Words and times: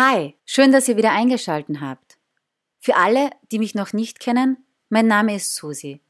Hi, 0.00 0.36
schön, 0.44 0.70
dass 0.70 0.86
ihr 0.86 0.96
wieder 0.96 1.10
eingeschaltet 1.10 1.80
habt. 1.80 2.18
Für 2.78 2.94
alle, 2.94 3.30
die 3.50 3.58
mich 3.58 3.74
noch 3.74 3.92
nicht 3.92 4.20
kennen, 4.20 4.64
mein 4.90 5.08
Name 5.08 5.34
ist 5.34 5.56
Susi. 5.56 6.00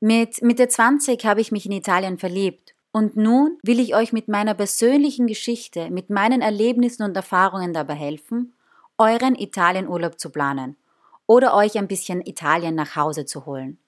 Mit 0.00 0.40
Mitte 0.40 0.66
20 0.66 1.26
habe 1.26 1.42
ich 1.42 1.52
mich 1.52 1.66
in 1.66 1.72
Italien 1.72 2.16
verliebt 2.16 2.74
und 2.90 3.18
nun 3.18 3.58
will 3.62 3.80
ich 3.80 3.94
euch 3.94 4.14
mit 4.14 4.28
meiner 4.28 4.54
persönlichen 4.54 5.26
Geschichte, 5.26 5.90
mit 5.90 6.08
meinen 6.08 6.40
Erlebnissen 6.40 7.02
und 7.02 7.14
Erfahrungen 7.14 7.74
dabei 7.74 7.96
helfen, 7.96 8.54
euren 8.96 9.34
Italienurlaub 9.34 10.18
zu 10.18 10.30
planen 10.30 10.78
oder 11.26 11.54
euch 11.54 11.76
ein 11.76 11.86
bisschen 11.86 12.22
Italien 12.22 12.76
nach 12.76 12.96
Hause 12.96 13.26
zu 13.26 13.44
holen. 13.44 13.78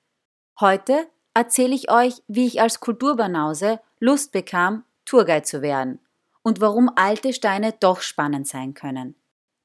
Heute 0.61 1.09
erzähle 1.32 1.75
ich 1.75 1.91
euch, 1.91 2.20
wie 2.29 2.46
ich 2.46 2.61
als 2.61 2.80
Kulturbanause 2.80 3.80
Lust 4.00 4.32
bekam, 4.32 4.84
Tourguide 5.07 5.45
zu 5.45 5.62
werden 5.62 5.98
und 6.43 6.61
warum 6.61 6.91
alte 6.95 7.32
Steine 7.32 7.72
doch 7.80 8.02
spannend 8.02 8.46
sein 8.46 8.75
können. 8.75 9.14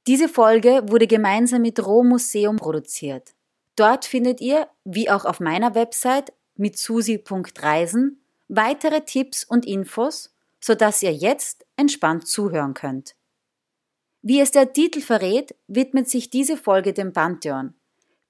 Diese 0.08 0.30
Folge 0.30 0.84
wurde 0.88 1.08
gemeinsam 1.08 1.64
mit 1.64 1.84
Rom 1.84 2.10
Museum 2.10 2.58
produziert. 2.58 3.34
Dort 3.76 4.06
findet 4.06 4.40
ihr, 4.40 4.68
wie 4.84 5.10
auch 5.10 5.26
auf 5.26 5.40
meiner 5.40 5.74
Website 5.74 6.32
mitsusi.reisen, 6.58 8.22
weitere 8.48 9.02
Tipps 9.02 9.44
und 9.44 9.66
Infos, 9.66 10.34
sodass 10.62 11.02
ihr 11.02 11.12
jetzt 11.12 11.66
entspannt 11.76 12.28
zuhören 12.28 12.76
könnt. 12.76 13.16
Wie 14.22 14.40
es 14.40 14.52
der 14.52 14.74
Titel 14.74 15.02
verrät, 15.02 15.56
widmet 15.68 16.10
sich 16.10 16.30
diese 16.30 16.56
Folge 16.56 16.94
dem 16.94 17.12
Pantheon. 17.12 17.74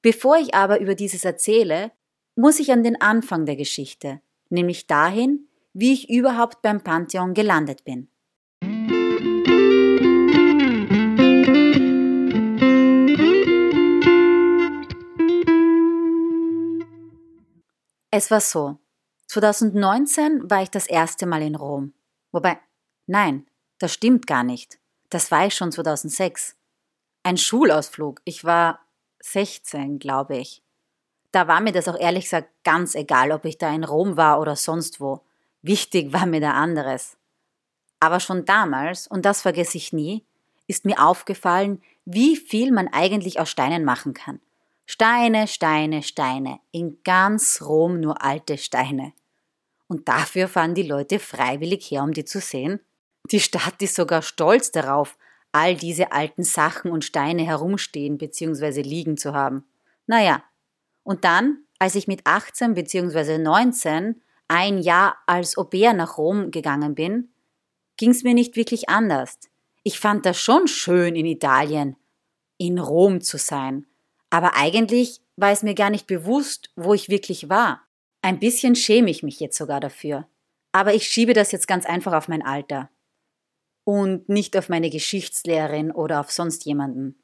Bevor 0.02 0.38
ich 0.38 0.54
aber 0.56 0.80
über 0.80 0.96
dieses 0.96 1.26
erzähle, 1.26 1.92
muss 2.36 2.60
ich 2.60 2.72
an 2.72 2.84
den 2.84 3.00
Anfang 3.02 3.46
der 3.46 3.56
Geschichte, 3.56 4.22
nämlich 4.50 4.88
dahin, 4.88 5.48
wie 5.74 5.94
ich 5.94 6.10
überhaupt 6.10 6.62
beim 6.62 6.84
Pantheon 6.84 7.34
gelandet 7.34 7.84
bin. 7.84 8.08
Es 18.18 18.32
war 18.32 18.40
so. 18.40 18.78
2019 19.28 20.50
war 20.50 20.64
ich 20.64 20.70
das 20.70 20.88
erste 20.88 21.26
Mal 21.26 21.42
in 21.42 21.54
Rom. 21.54 21.92
Wobei, 22.32 22.58
nein, 23.08 23.46
das 23.78 23.94
stimmt 23.94 24.26
gar 24.26 24.46
nicht. 24.46 24.80
Das 25.10 25.32
war 25.32 25.48
ich 25.48 25.54
schon 25.54 25.74
2006. 25.74 26.56
Ein 27.24 27.36
Schulausflug. 27.36 28.22
Ich 28.24 28.46
war 28.46 28.80
16, 29.22 30.00
glaube 30.00 30.38
ich. 30.38 30.64
Da 31.34 31.50
war 31.50 31.60
mir 31.60 31.74
das 31.74 31.90
auch 31.90 32.00
ehrlich 32.00 32.24
gesagt 32.24 32.48
ganz 32.64 32.96
egal, 32.96 33.34
ob 33.34 33.44
ich 33.44 33.58
da 33.58 33.70
in 33.76 33.84
Rom 33.84 34.16
war 34.16 34.40
oder 34.40 34.56
sonst 34.56 35.02
wo. 35.02 35.20
Wichtig 35.62 36.14
war 36.14 36.26
mir 36.26 36.40
da 36.40 36.52
anderes. 36.52 37.18
Aber 38.00 38.22
schon 38.22 38.46
damals, 38.46 39.08
und 39.08 39.26
das 39.26 39.42
vergesse 39.42 39.76
ich 39.76 39.92
nie, 39.92 40.24
ist 40.68 40.86
mir 40.86 41.06
aufgefallen, 41.06 41.84
wie 42.06 42.38
viel 42.38 42.72
man 42.72 42.88
eigentlich 42.88 43.42
aus 43.42 43.50
Steinen 43.50 43.84
machen 43.84 44.14
kann. 44.14 44.40
Steine, 44.86 45.48
Steine, 45.48 46.04
Steine, 46.04 46.60
in 46.72 47.00
ganz 47.04 47.62
Rom 47.62 48.00
nur 48.00 48.22
alte 48.22 48.58
Steine. 48.58 49.14
Und 49.88 50.08
dafür 50.08 50.48
fahren 50.48 50.76
die 50.76 50.84
Leute 50.84 51.20
freiwillig 51.20 51.90
her, 51.90 52.04
um 52.04 52.12
die 52.12 52.26
zu 52.26 52.40
sehen. 52.40 52.80
Die 53.32 53.40
Stadt 53.40 53.82
ist 53.82 53.96
sogar 53.96 54.22
stolz 54.22 54.72
darauf, 54.72 55.18
all 55.52 55.76
diese 55.76 56.12
alten 56.12 56.44
Sachen 56.44 56.92
und 56.92 57.04
Steine 57.04 57.46
herumstehen 57.46 58.18
bzw. 58.18 58.82
liegen 58.82 59.18
zu 59.18 59.34
haben. 59.34 59.66
Naja, 60.06 60.44
und 61.04 61.24
dann, 61.24 61.60
als 61.80 61.96
ich 61.96 62.08
mit 62.08 62.22
18 62.26 62.74
bzw. 62.74 63.38
19 63.38 64.22
ein 64.48 64.78
Jahr 64.78 65.18
als 65.26 65.58
Au 65.58 65.64
pair 65.64 65.94
nach 65.94 66.18
Rom 66.18 66.52
gegangen 66.52 66.94
bin, 66.94 67.30
ging 67.98 68.12
es 68.12 68.24
mir 68.24 68.34
nicht 68.34 68.56
wirklich 68.56 68.90
anders. 68.90 69.40
Ich 69.84 70.00
fand 70.00 70.26
das 70.26 70.40
schon 70.40 70.68
schön 70.68 71.16
in 71.16 71.26
Italien, 71.26 71.96
in 72.58 72.78
Rom 72.78 73.22
zu 73.22 73.38
sein, 73.38 73.88
aber 74.30 74.56
eigentlich 74.56 75.22
war 75.36 75.52
es 75.52 75.64
mir 75.64 75.76
gar 75.76 75.90
nicht 75.90 76.08
bewusst, 76.08 76.72
wo 76.76 76.94
ich 76.94 77.10
wirklich 77.10 77.50
war. 77.50 77.82
Ein 78.22 78.40
bisschen 78.40 78.76
schäme 78.76 79.12
ich 79.12 79.24
mich 79.24 79.40
jetzt 79.40 79.58
sogar 79.58 79.80
dafür. 79.80 80.28
Aber 80.72 80.94
ich 80.94 81.08
schiebe 81.08 81.34
das 81.34 81.52
jetzt 81.52 81.68
ganz 81.68 81.86
einfach 81.86 82.14
auf 82.14 82.28
mein 82.28 82.42
Alter. 82.42 82.90
Und 83.84 84.28
nicht 84.28 84.58
auf 84.58 84.68
meine 84.68 84.90
Geschichtslehrerin 84.90 85.92
oder 85.92 86.20
auf 86.20 86.32
sonst 86.32 86.66
jemanden. 86.66 87.22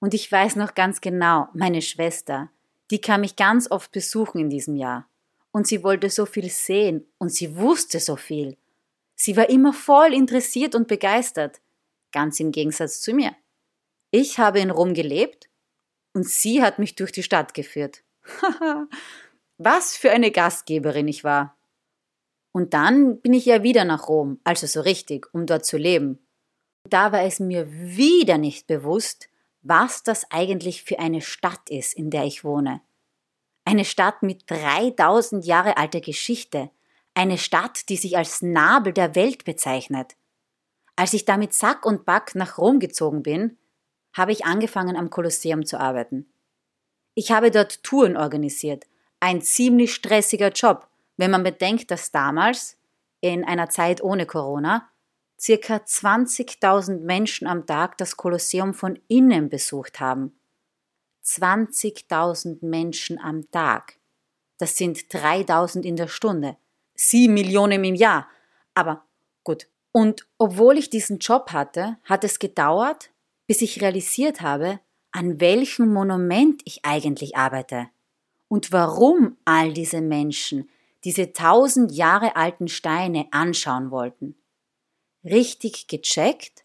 Und 0.00 0.14
ich 0.14 0.30
weiß 0.30 0.56
noch 0.56 0.74
ganz 0.74 1.00
genau, 1.00 1.48
meine 1.54 1.82
Schwester, 1.82 2.50
die 2.90 3.00
kam 3.00 3.20
mich 3.20 3.36
ganz 3.36 3.70
oft 3.70 3.92
besuchen 3.92 4.40
in 4.40 4.50
diesem 4.50 4.76
Jahr. 4.76 5.08
Und 5.52 5.66
sie 5.66 5.84
wollte 5.84 6.10
so 6.10 6.26
viel 6.26 6.50
sehen 6.50 7.06
und 7.18 7.30
sie 7.30 7.56
wusste 7.56 8.00
so 8.00 8.16
viel. 8.16 8.56
Sie 9.14 9.36
war 9.36 9.48
immer 9.48 9.72
voll 9.72 10.12
interessiert 10.12 10.74
und 10.74 10.88
begeistert. 10.88 11.60
Ganz 12.12 12.40
im 12.40 12.50
Gegensatz 12.50 13.00
zu 13.00 13.12
mir. 13.12 13.36
Ich 14.10 14.38
habe 14.38 14.60
in 14.60 14.70
Rom 14.70 14.94
gelebt 14.94 15.48
und 16.14 16.26
sie 16.26 16.62
hat 16.62 16.78
mich 16.78 16.94
durch 16.94 17.12
die 17.12 17.22
Stadt 17.22 17.52
geführt. 17.52 18.02
Was 19.58 19.96
für 19.96 20.10
eine 20.10 20.30
Gastgeberin 20.30 21.08
ich 21.08 21.24
war. 21.24 21.56
Und 22.52 22.72
dann 22.72 23.20
bin 23.20 23.32
ich 23.32 23.46
ja 23.46 23.62
wieder 23.62 23.84
nach 23.84 24.08
Rom, 24.08 24.40
also 24.44 24.66
so 24.66 24.80
richtig, 24.80 25.26
um 25.34 25.44
dort 25.44 25.66
zu 25.66 25.76
leben. 25.76 26.20
Da 26.88 27.12
war 27.12 27.22
es 27.22 27.40
mir 27.40 27.70
wieder 27.70 28.38
nicht 28.38 28.66
bewusst, 28.66 29.28
was 29.62 30.02
das 30.02 30.30
eigentlich 30.30 30.84
für 30.84 30.98
eine 30.98 31.20
Stadt 31.20 31.68
ist, 31.68 31.94
in 31.94 32.10
der 32.10 32.24
ich 32.24 32.44
wohne. 32.44 32.80
Eine 33.64 33.84
Stadt 33.84 34.22
mit 34.22 34.48
3000 34.50 35.44
Jahre 35.44 35.76
alter 35.78 36.00
Geschichte. 36.00 36.70
Eine 37.14 37.38
Stadt, 37.38 37.88
die 37.88 37.96
sich 37.96 38.16
als 38.16 38.42
Nabel 38.42 38.92
der 38.92 39.14
Welt 39.14 39.44
bezeichnet. 39.44 40.16
Als 40.96 41.12
ich 41.12 41.24
da 41.24 41.36
mit 41.36 41.54
Sack 41.54 41.86
und 41.86 42.04
Back 42.04 42.34
nach 42.34 42.58
Rom 42.58 42.78
gezogen 42.78 43.22
bin, 43.22 43.56
habe 44.14 44.32
ich 44.32 44.44
angefangen 44.44 44.96
am 44.96 45.10
Kolosseum 45.10 45.66
zu 45.66 45.78
arbeiten. 45.78 46.26
Ich 47.14 47.30
habe 47.30 47.50
dort 47.50 47.82
Touren 47.82 48.16
organisiert, 48.16 48.86
ein 49.20 49.42
ziemlich 49.42 49.94
stressiger 49.94 50.50
Job, 50.50 50.88
wenn 51.16 51.30
man 51.30 51.42
bedenkt, 51.42 51.90
dass 51.90 52.10
damals, 52.10 52.76
in 53.20 53.44
einer 53.44 53.68
Zeit 53.68 54.02
ohne 54.02 54.26
Corona, 54.26 54.88
circa 55.38 55.76
20.000 55.76 57.00
Menschen 57.00 57.46
am 57.46 57.66
Tag 57.66 57.98
das 57.98 58.16
Kolosseum 58.16 58.74
von 58.74 58.98
innen 59.08 59.48
besucht 59.48 60.00
haben. 60.00 60.38
20.000 61.24 62.58
Menschen 62.64 63.18
am 63.18 63.50
Tag. 63.50 63.96
Das 64.58 64.76
sind 64.76 64.98
3.000 64.98 65.82
in 65.82 65.96
der 65.96 66.08
Stunde. 66.08 66.56
7 66.94 67.32
Millionen 67.32 67.84
im 67.84 67.94
Jahr. 67.94 68.28
Aber 68.74 69.04
gut. 69.42 69.68
Und 69.92 70.26
obwohl 70.38 70.76
ich 70.76 70.90
diesen 70.90 71.18
Job 71.18 71.52
hatte, 71.52 71.98
hat 72.04 72.24
es 72.24 72.38
gedauert, 72.38 73.10
bis 73.46 73.62
ich 73.62 73.80
realisiert 73.80 74.40
habe, 74.40 74.80
an 75.12 75.40
welchem 75.40 75.92
Monument 75.92 76.62
ich 76.64 76.84
eigentlich 76.84 77.36
arbeite 77.36 77.88
und 78.48 78.72
warum 78.72 79.36
all 79.44 79.72
diese 79.72 80.00
Menschen 80.00 80.68
diese 81.04 81.32
tausend 81.32 81.92
Jahre 81.92 82.34
alten 82.34 82.66
Steine 82.66 83.26
anschauen 83.30 83.90
wollten. 83.90 84.36
Richtig 85.22 85.86
gecheckt 85.86 86.64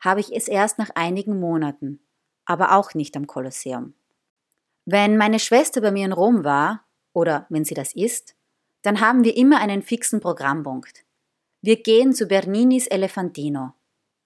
habe 0.00 0.20
ich 0.20 0.34
es 0.34 0.48
erst 0.48 0.78
nach 0.78 0.90
einigen 0.94 1.40
Monaten, 1.40 2.00
aber 2.44 2.76
auch 2.76 2.94
nicht 2.94 3.16
am 3.16 3.26
Kolosseum. 3.26 3.94
Wenn 4.84 5.16
meine 5.16 5.38
Schwester 5.38 5.80
bei 5.80 5.90
mir 5.90 6.04
in 6.04 6.12
Rom 6.12 6.44
war, 6.44 6.84
oder 7.12 7.46
wenn 7.48 7.64
sie 7.64 7.74
das 7.74 7.94
ist, 7.94 8.34
dann 8.82 9.00
haben 9.00 9.24
wir 9.24 9.36
immer 9.36 9.60
einen 9.60 9.82
fixen 9.82 10.20
Programmpunkt. 10.20 11.04
Wir 11.60 11.82
gehen 11.82 12.14
zu 12.14 12.26
Berninis 12.26 12.86
Elefantino. 12.86 13.74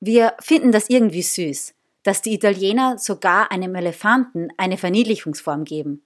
Wir 0.00 0.34
finden 0.41 0.71
das 0.71 0.88
irgendwie 0.91 1.22
süß, 1.22 1.75
dass 2.05 2.23
die 2.23 2.35
Italiener 2.35 2.99
sogar 2.99 3.51
einem 3.51 3.75
Elefanten 3.75 4.51
eine 4.57 4.77
Verniedlichungsform 4.77 5.65
geben. 5.65 6.05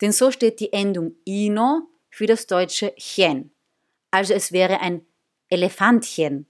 Denn 0.00 0.10
so 0.10 0.30
steht 0.30 0.58
die 0.58 0.72
Endung 0.72 1.14
ino 1.24 1.82
für 2.10 2.26
das 2.26 2.46
deutsche 2.46 2.94
chen. 2.96 3.52
Also 4.10 4.34
es 4.34 4.50
wäre 4.50 4.80
ein 4.80 5.06
Elefantchen. 5.48 6.46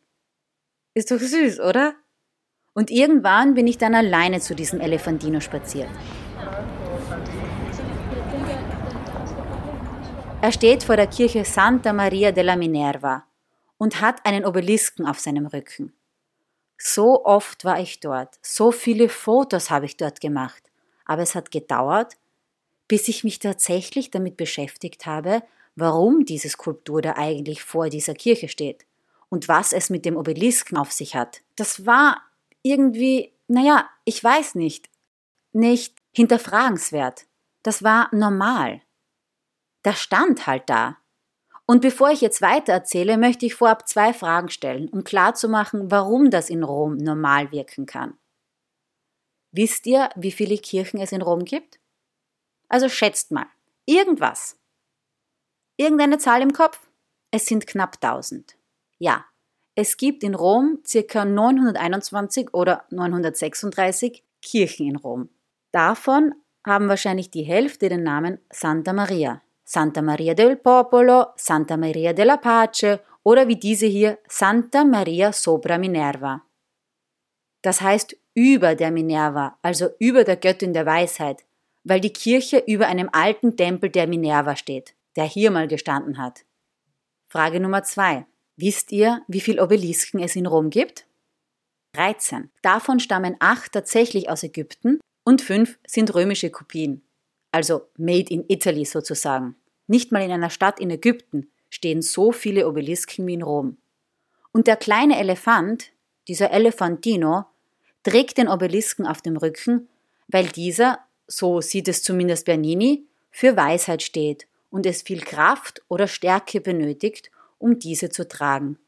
Ist 0.94 1.10
doch 1.10 1.18
süß, 1.18 1.60
oder? 1.60 1.94
Und 2.72 2.90
irgendwann 2.90 3.54
bin 3.54 3.66
ich 3.66 3.78
dann 3.78 3.94
alleine 3.94 4.40
zu 4.40 4.54
diesem 4.54 4.80
Elefantino 4.80 5.40
spaziert. 5.40 5.88
Er 10.40 10.52
steht 10.52 10.84
vor 10.84 10.96
der 10.96 11.06
Kirche 11.06 11.44
Santa 11.44 11.92
Maria 11.92 12.30
della 12.30 12.54
Minerva 12.54 13.24
und 13.78 14.00
hat 14.00 14.24
einen 14.26 14.44
Obelisken 14.44 15.06
auf 15.06 15.18
seinem 15.18 15.46
Rücken. 15.46 15.94
So 16.86 17.24
oft 17.24 17.64
war 17.64 17.80
ich 17.80 18.00
dort, 18.00 18.38
so 18.42 18.70
viele 18.70 19.08
Fotos 19.08 19.70
habe 19.70 19.86
ich 19.86 19.96
dort 19.96 20.20
gemacht, 20.20 20.62
aber 21.06 21.22
es 21.22 21.34
hat 21.34 21.50
gedauert, 21.50 22.18
bis 22.88 23.08
ich 23.08 23.24
mich 23.24 23.38
tatsächlich 23.38 24.10
damit 24.10 24.36
beschäftigt 24.36 25.06
habe, 25.06 25.42
warum 25.76 26.26
diese 26.26 26.50
Skulptur 26.50 27.00
da 27.00 27.14
eigentlich 27.16 27.62
vor 27.64 27.88
dieser 27.88 28.12
Kirche 28.12 28.48
steht 28.48 28.84
und 29.30 29.48
was 29.48 29.72
es 29.72 29.88
mit 29.88 30.04
dem 30.04 30.18
Obelisken 30.18 30.76
auf 30.76 30.92
sich 30.92 31.16
hat. 31.16 31.40
Das 31.56 31.86
war 31.86 32.20
irgendwie, 32.60 33.32
naja, 33.48 33.88
ich 34.04 34.22
weiß 34.22 34.54
nicht, 34.54 34.90
nicht 35.52 35.96
hinterfragenswert. 36.12 37.24
Das 37.62 37.82
war 37.82 38.14
normal. 38.14 38.82
Das 39.82 40.02
stand 40.02 40.46
halt 40.46 40.68
da. 40.68 40.98
Und 41.66 41.80
bevor 41.80 42.10
ich 42.10 42.20
jetzt 42.20 42.42
weiter 42.42 42.72
erzähle, 42.72 43.16
möchte 43.16 43.46
ich 43.46 43.54
vorab 43.54 43.88
zwei 43.88 44.12
Fragen 44.12 44.50
stellen, 44.50 44.88
um 44.88 45.02
klarzumachen, 45.02 45.90
warum 45.90 46.30
das 46.30 46.50
in 46.50 46.62
Rom 46.62 46.96
normal 46.96 47.52
wirken 47.52 47.86
kann. 47.86 48.18
Wisst 49.50 49.86
ihr, 49.86 50.10
wie 50.16 50.32
viele 50.32 50.58
Kirchen 50.58 51.00
es 51.00 51.12
in 51.12 51.22
Rom 51.22 51.44
gibt? 51.44 51.78
Also 52.68 52.88
schätzt 52.88 53.30
mal. 53.30 53.46
Irgendwas. 53.86 54.58
Irgendeine 55.76 56.18
Zahl 56.18 56.42
im 56.42 56.52
Kopf? 56.52 56.88
Es 57.30 57.46
sind 57.46 57.66
knapp 57.66 57.96
1000. 58.00 58.56
Ja, 58.98 59.24
es 59.74 59.96
gibt 59.96 60.22
in 60.22 60.34
Rom 60.34 60.82
ca. 60.84 61.24
921 61.24 62.52
oder 62.52 62.84
936 62.90 64.22
Kirchen 64.42 64.88
in 64.88 64.96
Rom. 64.96 65.28
Davon 65.72 66.34
haben 66.64 66.88
wahrscheinlich 66.88 67.30
die 67.30 67.42
Hälfte 67.42 67.88
den 67.88 68.02
Namen 68.02 68.38
Santa 68.50 68.92
Maria. 68.92 69.42
Santa 69.64 70.02
Maria 70.02 70.34
del 70.34 70.56
Popolo, 70.56 71.28
Santa 71.36 71.76
Maria 71.76 72.12
della 72.12 72.36
Pace 72.36 73.00
oder 73.22 73.48
wie 73.48 73.56
diese 73.56 73.86
hier 73.86 74.18
Santa 74.28 74.84
Maria 74.84 75.32
sopra 75.32 75.78
Minerva. 75.78 76.42
Das 77.62 77.80
heißt 77.80 78.16
über 78.34 78.74
der 78.74 78.90
Minerva, 78.90 79.58
also 79.62 79.88
über 79.98 80.24
der 80.24 80.36
Göttin 80.36 80.74
der 80.74 80.84
Weisheit, 80.84 81.44
weil 81.82 82.00
die 82.00 82.12
Kirche 82.12 82.62
über 82.66 82.86
einem 82.86 83.08
alten 83.12 83.56
Tempel 83.56 83.90
der 83.90 84.06
Minerva 84.06 84.56
steht, 84.56 84.94
der 85.16 85.24
hier 85.24 85.50
mal 85.50 85.68
gestanden 85.68 86.18
hat. 86.18 86.44
Frage 87.26 87.60
Nummer 87.60 87.82
zwei. 87.82 88.26
Wisst 88.56 88.92
ihr, 88.92 89.22
wie 89.26 89.40
viele 89.40 89.62
Obelisken 89.62 90.20
es 90.20 90.36
in 90.36 90.46
Rom 90.46 90.70
gibt? 90.70 91.06
13. 91.94 92.50
Davon 92.62 93.00
stammen 93.00 93.36
acht 93.40 93.72
tatsächlich 93.72 94.28
aus 94.28 94.42
Ägypten 94.42 95.00
und 95.24 95.42
fünf 95.42 95.78
sind 95.86 96.14
römische 96.14 96.50
Kopien, 96.50 97.02
also 97.54 97.82
made 97.96 98.32
in 98.32 98.44
Italy 98.48 98.84
sozusagen. 98.84 99.54
Nicht 99.86 100.10
mal 100.10 100.22
in 100.22 100.32
einer 100.32 100.50
Stadt 100.50 100.80
in 100.80 100.90
Ägypten 100.90 101.50
stehen 101.70 102.02
so 102.02 102.32
viele 102.32 102.68
Obelisken 102.68 103.26
wie 103.26 103.34
in 103.34 103.42
Rom. 103.42 103.76
Und 104.52 104.66
der 104.66 104.76
kleine 104.76 105.18
Elefant, 105.18 105.92
dieser 106.26 106.50
Elefantino, 106.50 107.44
trägt 108.02 108.38
den 108.38 108.48
Obelisken 108.48 109.06
auf 109.06 109.22
dem 109.22 109.36
Rücken, 109.36 109.88
weil 110.28 110.46
dieser, 110.46 110.98
so 111.28 111.60
sieht 111.60 111.88
es 111.88 112.02
zumindest 112.02 112.44
Bernini, 112.44 113.06
für 113.30 113.56
Weisheit 113.56 114.02
steht 114.02 114.46
und 114.70 114.84
es 114.84 115.02
viel 115.02 115.20
Kraft 115.20 115.82
oder 115.88 116.08
Stärke 116.08 116.60
benötigt, 116.60 117.30
um 117.58 117.78
diese 117.78 118.10
zu 118.10 118.26
tragen. 118.26 118.78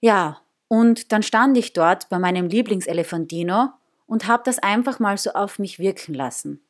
Ja, 0.00 0.40
und 0.66 1.12
dann 1.12 1.22
stand 1.22 1.56
ich 1.56 1.72
dort 1.72 2.08
bei 2.08 2.18
meinem 2.18 2.48
Lieblingselefantino 2.48 3.70
und 4.06 4.26
habe 4.26 4.42
das 4.44 4.58
einfach 4.58 4.98
mal 4.98 5.16
so 5.18 5.30
auf 5.30 5.58
mich 5.58 5.78
wirken 5.78 6.14
lassen. 6.14 6.63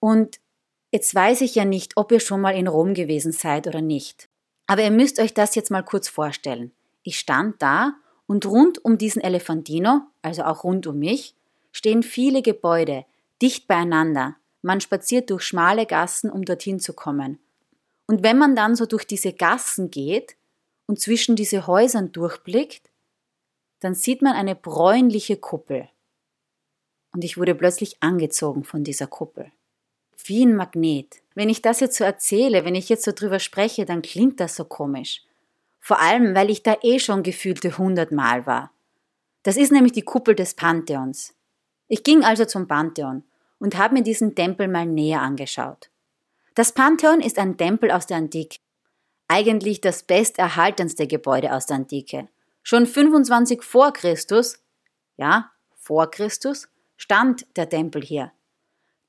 Und 0.00 0.40
jetzt 0.90 1.14
weiß 1.14 1.42
ich 1.42 1.54
ja 1.54 1.64
nicht, 1.64 1.96
ob 1.96 2.10
ihr 2.10 2.20
schon 2.20 2.40
mal 2.40 2.56
in 2.56 2.66
Rom 2.66 2.94
gewesen 2.94 3.32
seid 3.32 3.66
oder 3.66 3.80
nicht. 3.80 4.28
Aber 4.66 4.82
ihr 4.82 4.90
müsst 4.90 5.20
euch 5.20 5.34
das 5.34 5.54
jetzt 5.54 5.70
mal 5.70 5.82
kurz 5.82 6.08
vorstellen. 6.08 6.72
Ich 7.02 7.18
stand 7.18 7.62
da 7.62 7.94
und 8.26 8.46
rund 8.46 8.84
um 8.84 8.98
diesen 8.98 9.22
Elefantino, 9.22 10.02
also 10.22 10.42
auch 10.44 10.64
rund 10.64 10.86
um 10.86 10.98
mich, 10.98 11.34
stehen 11.72 12.02
viele 12.02 12.42
Gebäude, 12.42 13.04
dicht 13.42 13.68
beieinander. 13.68 14.36
Man 14.62 14.80
spaziert 14.80 15.30
durch 15.30 15.42
schmale 15.42 15.86
Gassen, 15.86 16.30
um 16.30 16.44
dorthin 16.44 16.80
zu 16.80 16.92
kommen. 16.92 17.38
Und 18.06 18.22
wenn 18.22 18.38
man 18.38 18.56
dann 18.56 18.76
so 18.76 18.86
durch 18.86 19.06
diese 19.06 19.32
Gassen 19.32 19.90
geht 19.90 20.36
und 20.86 21.00
zwischen 21.00 21.36
diese 21.36 21.66
Häusern 21.66 22.12
durchblickt, 22.12 22.90
dann 23.80 23.94
sieht 23.94 24.22
man 24.22 24.34
eine 24.34 24.54
bräunliche 24.54 25.36
Kuppel. 25.36 25.88
Und 27.12 27.24
ich 27.24 27.38
wurde 27.38 27.54
plötzlich 27.54 28.02
angezogen 28.02 28.64
von 28.64 28.84
dieser 28.84 29.06
Kuppel. 29.06 29.50
Wie 30.24 30.44
ein 30.44 30.54
Magnet. 30.54 31.22
Wenn 31.34 31.48
ich 31.48 31.62
das 31.62 31.80
jetzt 31.80 31.96
so 31.96 32.04
erzähle, 32.04 32.64
wenn 32.64 32.74
ich 32.74 32.88
jetzt 32.88 33.04
so 33.04 33.12
drüber 33.12 33.38
spreche, 33.38 33.84
dann 33.84 34.02
klingt 34.02 34.40
das 34.40 34.56
so 34.56 34.64
komisch. 34.64 35.22
Vor 35.78 36.00
allem, 36.00 36.34
weil 36.34 36.50
ich 36.50 36.62
da 36.62 36.76
eh 36.82 36.98
schon 36.98 37.22
gefühlte 37.22 37.78
hundertmal 37.78 38.46
war. 38.46 38.70
Das 39.42 39.56
ist 39.56 39.72
nämlich 39.72 39.92
die 39.92 40.02
Kuppel 40.02 40.34
des 40.34 40.54
Pantheons. 40.54 41.34
Ich 41.88 42.04
ging 42.04 42.22
also 42.24 42.44
zum 42.44 42.68
Pantheon 42.68 43.24
und 43.58 43.78
habe 43.78 43.94
mir 43.94 44.02
diesen 44.02 44.34
Tempel 44.34 44.68
mal 44.68 44.86
näher 44.86 45.22
angeschaut. 45.22 45.90
Das 46.54 46.72
Pantheon 46.72 47.20
ist 47.20 47.38
ein 47.38 47.56
Tempel 47.56 47.90
aus 47.90 48.06
der 48.06 48.18
Antike. 48.18 48.58
Eigentlich 49.28 49.80
das 49.80 50.02
besterhaltenste 50.02 51.06
Gebäude 51.06 51.54
aus 51.54 51.66
der 51.66 51.76
Antike. 51.76 52.28
Schon 52.62 52.86
25 52.86 53.62
vor 53.62 53.92
Christus, 53.92 54.62
ja, 55.16 55.50
vor 55.76 56.10
Christus, 56.10 56.68
stand 56.96 57.46
der 57.56 57.68
Tempel 57.68 58.02
hier. 58.02 58.32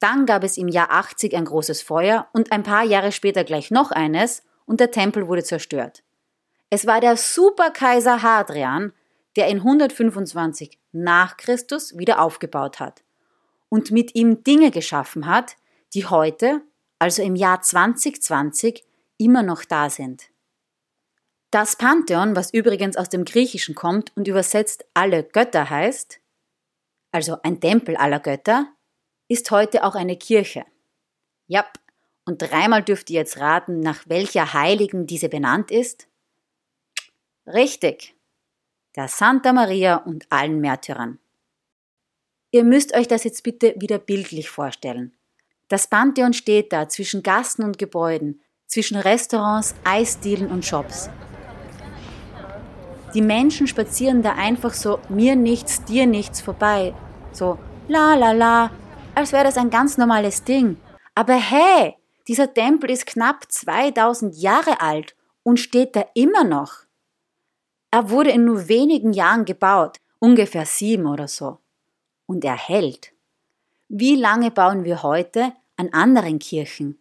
Dann 0.01 0.25
gab 0.25 0.43
es 0.43 0.57
im 0.57 0.67
Jahr 0.67 0.91
80 0.91 1.33
ein 1.33 1.45
großes 1.45 1.81
Feuer 1.81 2.27
und 2.33 2.51
ein 2.51 2.63
paar 2.63 2.83
Jahre 2.83 3.13
später 3.13 3.45
gleich 3.45 3.71
noch 3.71 3.91
eines 3.91 4.43
und 4.65 4.81
der 4.81 4.91
Tempel 4.91 5.29
wurde 5.29 5.45
zerstört. 5.45 6.03
Es 6.69 6.85
war 6.85 6.99
der 6.99 7.15
Superkaiser 7.15 8.21
Hadrian, 8.21 8.91
der 9.37 9.47
in 9.47 9.59
125 9.59 10.77
nach 10.91 11.37
Christus 11.37 11.97
wieder 11.97 12.19
aufgebaut 12.19 12.81
hat 12.81 13.03
und 13.69 13.91
mit 13.91 14.13
ihm 14.15 14.43
Dinge 14.43 14.71
geschaffen 14.71 15.25
hat, 15.25 15.55
die 15.93 16.05
heute 16.05 16.61
also 17.01 17.23
im 17.23 17.35
Jahr 17.35 17.63
2020, 17.63 18.85
immer 19.17 19.41
noch 19.41 19.65
da 19.65 19.89
sind. 19.89 20.29
Das 21.49 21.75
Pantheon, 21.75 22.35
was 22.35 22.53
übrigens 22.53 22.95
aus 22.95 23.09
dem 23.09 23.25
Griechischen 23.25 23.73
kommt 23.73 24.15
und 24.15 24.27
übersetzt 24.27 24.85
alle 24.93 25.23
Götter 25.23 25.71
heißt, 25.71 26.19
also 27.11 27.37
ein 27.41 27.59
Tempel 27.59 27.95
aller 27.97 28.19
Götter, 28.19 28.67
ist 29.31 29.49
heute 29.49 29.85
auch 29.85 29.95
eine 29.95 30.17
Kirche. 30.17 30.65
Jap, 31.47 31.79
und 32.25 32.41
dreimal 32.41 32.83
dürft 32.83 33.09
ihr 33.09 33.19
jetzt 33.19 33.39
raten, 33.39 33.79
nach 33.79 34.03
welcher 34.07 34.53
Heiligen 34.53 35.07
diese 35.07 35.29
benannt 35.29 35.71
ist? 35.71 36.09
Richtig, 37.47 38.13
der 38.97 39.07
Santa 39.07 39.53
Maria 39.53 39.95
und 39.95 40.29
allen 40.29 40.59
Märtyrern. 40.59 41.17
Ihr 42.51 42.65
müsst 42.65 42.93
euch 42.93 43.07
das 43.07 43.23
jetzt 43.23 43.43
bitte 43.43 43.73
wieder 43.77 43.99
bildlich 43.99 44.49
vorstellen. 44.49 45.13
Das 45.69 45.87
Pantheon 45.87 46.33
steht 46.33 46.73
da 46.73 46.89
zwischen 46.89 47.23
Gassen 47.23 47.63
und 47.63 47.77
Gebäuden, 47.77 48.41
zwischen 48.67 48.97
Restaurants, 48.97 49.75
Eisdielen 49.85 50.51
und 50.51 50.65
Shops. 50.65 51.09
Die 53.13 53.21
Menschen 53.21 53.67
spazieren 53.67 54.23
da 54.23 54.33
einfach 54.33 54.73
so 54.73 54.99
mir 55.07 55.37
nichts, 55.37 55.85
dir 55.85 56.05
nichts 56.05 56.41
vorbei. 56.41 56.93
So 57.31 57.57
la 57.87 58.15
la 58.15 58.33
la, 58.33 58.71
als 59.15 59.31
wäre 59.31 59.43
das 59.43 59.57
ein 59.57 59.69
ganz 59.69 59.97
normales 59.97 60.43
Ding. 60.43 60.77
Aber 61.15 61.33
hey, 61.33 61.95
dieser 62.27 62.53
Tempel 62.53 62.89
ist 62.89 63.05
knapp 63.05 63.51
2000 63.51 64.35
Jahre 64.37 64.81
alt 64.81 65.15
und 65.43 65.59
steht 65.59 65.95
da 65.95 66.05
immer 66.13 66.43
noch. 66.43 66.85
Er 67.91 68.09
wurde 68.09 68.31
in 68.31 68.45
nur 68.45 68.67
wenigen 68.69 69.11
Jahren 69.11 69.45
gebaut, 69.45 69.97
ungefähr 70.19 70.65
sieben 70.65 71.05
oder 71.07 71.27
so. 71.27 71.57
Und 72.25 72.45
er 72.45 72.55
hält. 72.55 73.11
Wie 73.89 74.15
lange 74.15 74.51
bauen 74.51 74.85
wir 74.85 75.03
heute 75.03 75.51
an 75.75 75.89
anderen 75.91 76.39
Kirchen. 76.39 76.97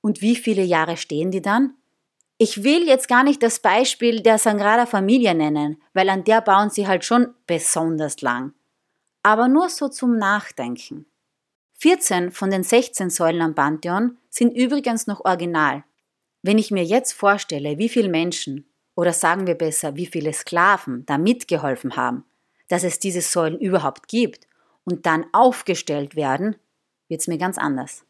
Und 0.00 0.20
wie 0.20 0.36
viele 0.36 0.62
Jahre 0.62 0.96
stehen 0.96 1.32
die 1.32 1.42
dann? 1.42 1.74
Ich 2.36 2.62
will 2.62 2.86
jetzt 2.86 3.08
gar 3.08 3.24
nicht 3.24 3.42
das 3.42 3.58
Beispiel 3.58 4.22
der 4.22 4.38
Sangrada 4.38 4.86
Familia 4.86 5.34
nennen, 5.34 5.82
weil 5.92 6.08
an 6.08 6.22
der 6.22 6.40
bauen 6.40 6.70
sie 6.70 6.86
halt 6.86 7.04
schon 7.04 7.34
besonders 7.48 8.20
lang. 8.20 8.52
Aber 9.24 9.48
nur 9.48 9.68
so 9.68 9.88
zum 9.88 10.16
Nachdenken. 10.16 11.06
14 11.80 12.32
von 12.32 12.50
den 12.50 12.64
16 12.64 13.08
Säulen 13.08 13.40
am 13.40 13.54
Pantheon 13.54 14.18
sind 14.30 14.52
übrigens 14.52 15.06
noch 15.06 15.24
original. 15.24 15.84
Wenn 16.42 16.58
ich 16.58 16.72
mir 16.72 16.82
jetzt 16.82 17.12
vorstelle, 17.12 17.78
wie 17.78 17.88
viele 17.88 18.08
Menschen, 18.08 18.68
oder 18.96 19.12
sagen 19.12 19.46
wir 19.46 19.54
besser, 19.54 19.94
wie 19.94 20.06
viele 20.06 20.32
Sklaven 20.32 21.06
da 21.06 21.18
mitgeholfen 21.18 21.94
haben, 21.94 22.24
dass 22.66 22.82
es 22.82 22.98
diese 22.98 23.20
Säulen 23.20 23.60
überhaupt 23.60 24.08
gibt 24.08 24.48
und 24.82 25.06
dann 25.06 25.26
aufgestellt 25.32 26.16
werden, 26.16 26.56
wird 27.06 27.20
es 27.20 27.28
mir 27.28 27.38
ganz 27.38 27.58
anders. 27.58 28.04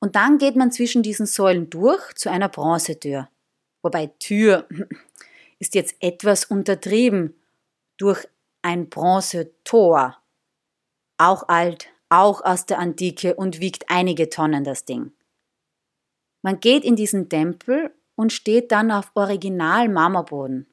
Und 0.00 0.16
dann 0.16 0.38
geht 0.38 0.56
man 0.56 0.72
zwischen 0.72 1.04
diesen 1.04 1.26
Säulen 1.26 1.70
durch 1.70 2.12
zu 2.14 2.28
einer 2.28 2.48
Bronzetür. 2.48 3.28
Wobei 3.82 4.08
Tür 4.18 4.66
ist 5.60 5.76
jetzt 5.76 5.94
etwas 6.00 6.46
untertrieben 6.46 7.40
durch 7.98 8.26
ein 8.62 8.88
Bronzetor. 8.88 10.18
Auch 11.18 11.48
alt, 11.48 11.91
auch 12.12 12.44
aus 12.44 12.66
der 12.66 12.78
Antike 12.78 13.34
und 13.34 13.60
wiegt 13.60 13.84
einige 13.88 14.28
Tonnen 14.28 14.64
das 14.64 14.84
Ding. 14.84 15.12
Man 16.42 16.60
geht 16.60 16.84
in 16.84 16.94
diesen 16.94 17.28
Tempel 17.28 17.94
und 18.16 18.32
steht 18.32 18.70
dann 18.70 18.90
auf 18.90 19.10
Original 19.14 19.88
Marmorboden. 19.88 20.66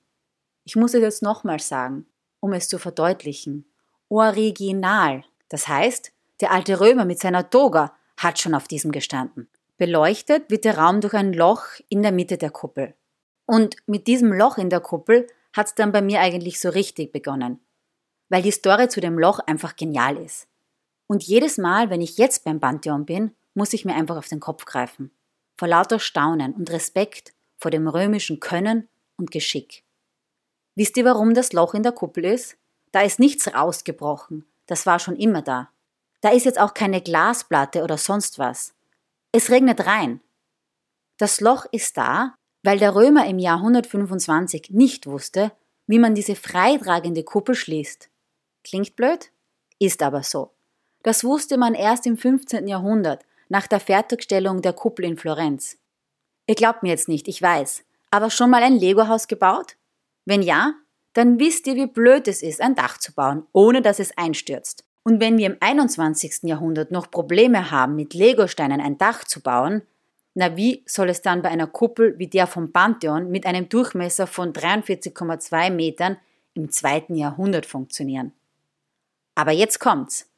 Ich 0.66 0.76
muss 0.76 0.94
es 0.94 1.02
jetzt 1.02 1.24
nochmal 1.24 1.60
sagen, 1.60 2.06
um 2.42 2.54
es 2.54 2.68
zu 2.68 2.78
verdeutlichen. 2.78 3.66
Original. 4.10 5.24
Das 5.48 5.68
heißt, 5.68 6.12
der 6.42 6.52
alte 6.52 6.80
Römer 6.80 7.06
mit 7.06 7.20
seiner 7.20 7.50
Toga 7.50 7.94
hat 8.18 8.40
schon 8.40 8.54
auf 8.54 8.68
diesem 8.68 8.92
gestanden. 8.92 9.48
Beleuchtet 9.78 10.50
wird 10.50 10.66
der 10.66 10.78
Raum 10.78 11.00
durch 11.00 11.14
ein 11.14 11.32
Loch 11.32 11.64
in 11.88 12.04
der 12.04 12.12
Mitte 12.12 12.38
der 12.38 12.52
Kuppel. 12.52 12.96
Und 13.46 13.78
mit 13.88 14.08
diesem 14.08 14.34
Loch 14.34 14.58
in 14.58 14.70
der 14.70 14.82
Kuppel 14.82 15.28
hat 15.54 15.68
es 15.68 15.76
dann 15.76 15.92
bei 15.94 16.02
mir 16.02 16.20
eigentlich 16.20 16.60
so 16.60 16.70
richtig 16.70 17.14
begonnen. 17.14 17.62
Weil 18.28 18.42
die 18.42 18.52
Story 18.52 18.90
zu 18.90 19.00
dem 19.00 19.18
Loch 19.18 19.40
einfach 19.40 19.76
genial 19.76 20.18
ist. 20.18 20.48
Und 21.10 21.24
jedes 21.24 21.58
Mal, 21.58 21.90
wenn 21.90 22.02
ich 22.02 22.20
jetzt 22.20 22.44
beim 22.44 22.60
Pantheon 22.60 23.06
bin, 23.06 23.36
muss 23.56 23.74
ich 23.74 23.84
mir 23.84 23.96
einfach 23.96 24.16
auf 24.16 24.28
den 24.28 24.40
Kopf 24.40 24.66
greifen. 24.66 25.12
Vor 25.58 25.68
lauter 25.68 26.00
Staunen 26.00 26.54
und 26.54 26.70
Respekt 26.70 27.34
vor 27.58 27.72
dem 27.72 27.88
römischen 27.88 28.40
Können 28.40 28.88
und 29.18 29.32
Geschick. 29.32 29.84
Wisst 30.76 30.96
ihr, 30.98 31.06
warum 31.06 31.34
das 31.34 31.52
Loch 31.52 31.74
in 31.74 31.82
der 31.82 31.94
Kuppel 31.94 32.26
ist? 32.26 32.58
Da 32.92 33.02
ist 33.02 33.20
nichts 33.20 33.54
rausgebrochen. 33.54 34.46
das 34.68 34.86
war 34.86 35.00
schon 35.00 35.16
immer 35.16 35.42
da. 35.42 35.72
Da 36.22 36.30
ist 36.30 36.46
jetzt 36.46 36.60
auch 36.60 36.76
keine 36.76 37.02
Glasplatte 37.02 37.82
oder 37.84 37.98
sonst 37.98 38.38
was. 38.38 38.76
Es 39.32 39.50
regnet 39.50 39.88
rein. 39.88 40.22
Das 41.18 41.42
Loch 41.42 41.66
ist 41.72 41.98
da, 41.98 42.36
weil 42.62 42.78
der 42.78 42.94
Römer 42.94 43.26
im 43.26 43.40
Jahr 43.40 43.58
125 43.58 44.70
nicht 44.70 45.08
wusste, 45.08 45.52
wie 45.88 45.98
man 45.98 46.14
diese 46.14 46.36
freitragende 46.36 47.24
Kuppel 47.24 47.56
schließt. 47.56 48.12
Klingt 48.64 48.96
blöd? 48.96 49.32
Ist 49.80 50.04
aber 50.04 50.22
so. 50.22 50.52
Das 51.04 51.24
wusste 51.24 51.58
man 51.58 51.74
erst 51.74 52.06
im 52.06 52.18
15. 52.18 52.68
Jahrhundert, 52.68 53.24
nach 53.48 53.68
der 53.68 53.80
Fertigstellung 53.80 54.62
der 54.62 54.74
Kuppel 54.74 55.06
in 55.06 55.18
Florenz. 55.18 55.78
Ihr 56.46 56.56
glaubt 56.56 56.84
mir 56.84 56.90
jetzt 56.90 57.08
nicht, 57.08 57.28
ich 57.28 57.42
weiß. 57.42 57.84
Aber 58.12 58.30
schon 58.30 58.50
mal 58.50 58.64
ein 58.64 58.78
Lego-Haus 58.78 59.28
gebaut? 59.28 59.76
Wenn 60.26 60.42
ja, 60.42 60.74
dann 61.14 61.40
wisst 61.40 61.68
ihr, 61.68 61.76
wie 61.76 61.88
blöd 61.88 62.28
es 62.28 62.44
ist, 62.44 62.62
ein 62.62 62.76
Dach 62.76 62.98
zu 62.98 63.14
bauen, 63.14 63.46
ohne 63.52 63.82
dass 63.82 64.00
es 64.00 64.18
einstürzt. 64.18 64.84
Und 65.04 65.20
wenn 65.20 65.38
wir 65.38 65.48
im 65.48 65.58
21. 65.60 66.44
Jahrhundert 66.44 66.92
noch 66.92 67.10
Probleme 67.10 67.72
haben, 67.72 67.96
mit 67.96 68.14
Legosteinen 68.14 68.82
ein 68.82 68.98
Dach 68.98 69.24
zu 69.24 69.42
bauen, 69.42 69.82
na 70.36 70.56
wie 70.56 70.84
soll 70.86 71.10
es 71.10 71.22
dann 71.22 71.42
bei 71.42 71.50
einer 71.50 71.68
Kuppel 71.68 72.18
wie 72.20 72.28
der 72.28 72.48
vom 72.48 72.72
Pantheon 72.72 73.32
mit 73.32 73.46
einem 73.46 73.70
Durchmesser 73.70 74.28
von 74.28 74.54
43,2 74.54 75.72
Metern 75.72 76.18
im 76.54 76.70
zweiten 76.72 77.16
Jahrhundert 77.16 77.66
funktionieren? 77.66 78.34
Aber 79.36 79.52
jetzt 79.52 79.80
kommt's. 79.80 80.29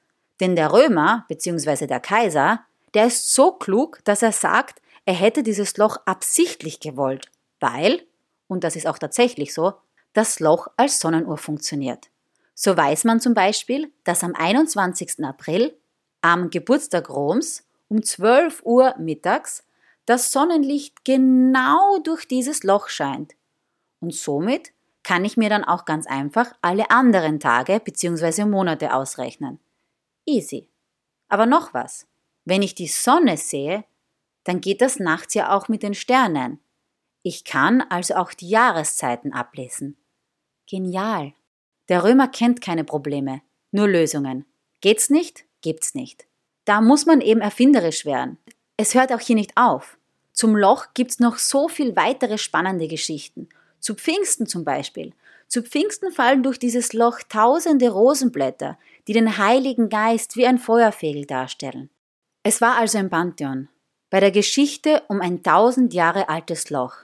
Denn 0.41 0.55
der 0.55 0.73
Römer 0.73 1.25
bzw. 1.29 1.87
der 1.87 1.99
Kaiser, 1.99 2.65
der 2.93 3.05
ist 3.05 3.33
so 3.33 3.53
klug, 3.53 3.99
dass 4.03 4.21
er 4.23 4.33
sagt, 4.33 4.81
er 5.05 5.13
hätte 5.13 5.43
dieses 5.43 5.77
Loch 5.77 5.97
absichtlich 6.05 6.79
gewollt, 6.79 7.31
weil, 7.59 8.01
und 8.47 8.63
das 8.63 8.75
ist 8.75 8.87
auch 8.87 8.97
tatsächlich 8.97 9.53
so, 9.53 9.73
das 10.13 10.39
Loch 10.39 10.67
als 10.77 10.99
Sonnenuhr 10.99 11.37
funktioniert. 11.37 12.09
So 12.53 12.75
weiß 12.75 13.05
man 13.05 13.21
zum 13.21 13.33
Beispiel, 13.33 13.91
dass 14.03 14.23
am 14.23 14.35
21. 14.35 15.23
April, 15.23 15.77
am 16.21 16.49
Geburtstag 16.49 17.09
Roms, 17.09 17.63
um 17.87 18.03
12 18.03 18.61
Uhr 18.63 18.95
mittags, 18.97 19.63
das 20.05 20.31
Sonnenlicht 20.31 21.05
genau 21.05 21.99
durch 22.03 22.27
dieses 22.27 22.63
Loch 22.63 22.89
scheint. 22.89 23.33
Und 23.99 24.13
somit 24.13 24.71
kann 25.03 25.23
ich 25.23 25.37
mir 25.37 25.49
dann 25.49 25.63
auch 25.63 25.85
ganz 25.85 26.07
einfach 26.07 26.53
alle 26.61 26.89
anderen 26.91 27.39
Tage 27.39 27.79
bzw. 27.79 28.45
Monate 28.45 28.93
ausrechnen. 28.93 29.59
Easy. 30.25 30.69
Aber 31.27 31.45
noch 31.45 31.73
was. 31.73 32.07
Wenn 32.45 32.61
ich 32.61 32.75
die 32.75 32.87
Sonne 32.87 33.37
sehe, 33.37 33.85
dann 34.43 34.61
geht 34.61 34.81
das 34.81 34.99
nachts 34.99 35.33
ja 35.33 35.55
auch 35.55 35.67
mit 35.67 35.83
den 35.83 35.93
Sternen. 35.93 36.59
Ich 37.23 37.43
kann 37.43 37.81
also 37.81 38.15
auch 38.15 38.33
die 38.33 38.49
Jahreszeiten 38.49 39.33
ablesen. 39.33 39.97
Genial. 40.67 41.33
Der 41.89 42.03
Römer 42.03 42.27
kennt 42.27 42.61
keine 42.61 42.83
Probleme, 42.83 43.41
nur 43.71 43.87
Lösungen. 43.87 44.45
Geht's 44.81 45.09
nicht? 45.09 45.45
Gibt's 45.61 45.93
nicht. 45.93 46.25
Da 46.65 46.81
muss 46.81 47.05
man 47.05 47.21
eben 47.21 47.41
erfinderisch 47.41 48.05
werden. 48.05 48.37
Es 48.77 48.95
hört 48.95 49.13
auch 49.13 49.19
hier 49.19 49.35
nicht 49.35 49.51
auf. 49.55 49.97
Zum 50.33 50.55
Loch 50.55 50.87
gibt's 50.93 51.19
noch 51.19 51.37
so 51.37 51.67
viel 51.67 51.95
weitere 51.95 52.37
spannende 52.37 52.87
Geschichten. 52.87 53.49
Zu 53.79 53.95
Pfingsten 53.95 54.47
zum 54.47 54.63
Beispiel. 54.63 55.13
Zu 55.47 55.63
Pfingsten 55.63 56.11
fallen 56.11 56.43
durch 56.43 56.57
dieses 56.57 56.93
Loch 56.93 57.19
tausende 57.27 57.89
Rosenblätter, 57.89 58.79
die 59.07 59.13
den 59.13 59.37
Heiligen 59.37 59.89
Geist 59.89 60.35
wie 60.35 60.45
ein 60.45 60.57
Feuerfegel 60.57 61.25
darstellen. 61.25 61.89
Es 62.43 62.61
war 62.61 62.77
also 62.77 62.97
ein 62.97 63.09
Pantheon. 63.09 63.69
Bei 64.09 64.19
der 64.19 64.31
Geschichte 64.31 65.03
um 65.07 65.21
ein 65.21 65.43
tausend 65.43 65.93
Jahre 65.93 66.29
altes 66.29 66.69
Loch. 66.69 66.95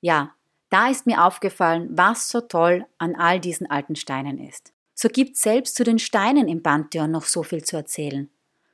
Ja, 0.00 0.34
da 0.70 0.88
ist 0.88 1.06
mir 1.06 1.24
aufgefallen, 1.24 1.88
was 1.92 2.28
so 2.28 2.40
toll 2.40 2.86
an 2.98 3.14
all 3.14 3.40
diesen 3.40 3.70
alten 3.70 3.96
Steinen 3.96 4.38
ist. 4.38 4.72
So 4.94 5.08
gibt 5.08 5.36
selbst 5.36 5.74
zu 5.74 5.84
den 5.84 5.98
Steinen 5.98 6.48
im 6.48 6.62
Pantheon 6.62 7.10
noch 7.10 7.24
so 7.24 7.42
viel 7.42 7.64
zu 7.64 7.76
erzählen. 7.76 8.30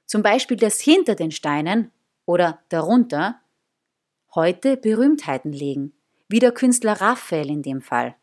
Zum 0.07 0.23
Beispiel, 0.23 0.57
dass 0.57 0.81
hinter 0.81 1.15
den 1.15 1.31
Steinen 1.31 1.91
oder 2.25 2.61
darunter 2.69 3.41
heute 4.35 4.77
Berühmtheiten 4.77 5.53
liegen, 5.53 5.93
wie 6.29 6.39
der 6.39 6.53
Künstler 6.53 7.01
Raphael 7.01 7.49
in 7.51 7.63
dem 7.63 7.81
Fall. 7.81 8.15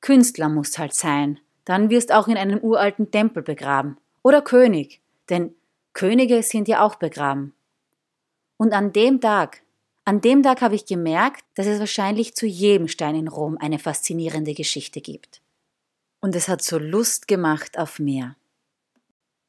Künstler 0.00 0.48
muss 0.48 0.78
halt 0.78 0.94
sein, 0.94 1.40
dann 1.64 1.90
wirst 1.90 2.12
auch 2.12 2.28
in 2.28 2.36
einem 2.36 2.58
uralten 2.58 3.10
Tempel 3.10 3.42
begraben. 3.42 3.96
Oder 4.22 4.42
König, 4.42 5.00
denn 5.28 5.54
Könige 5.92 6.42
sind 6.42 6.68
ja 6.68 6.84
auch 6.84 6.96
begraben. 6.96 7.54
Und 8.56 8.72
an 8.72 8.92
dem 8.92 9.20
Tag, 9.20 9.62
an 10.04 10.20
dem 10.20 10.42
Tag 10.42 10.60
habe 10.60 10.74
ich 10.74 10.86
gemerkt, 10.86 11.44
dass 11.54 11.66
es 11.66 11.78
wahrscheinlich 11.78 12.34
zu 12.34 12.46
jedem 12.46 12.88
Stein 12.88 13.14
in 13.14 13.28
Rom 13.28 13.56
eine 13.58 13.78
faszinierende 13.78 14.54
Geschichte 14.54 15.00
gibt. 15.00 15.40
Und 16.20 16.34
es 16.34 16.48
hat 16.48 16.62
so 16.62 16.78
Lust 16.78 17.28
gemacht 17.28 17.78
auf 17.78 17.98
mehr. 17.98 18.36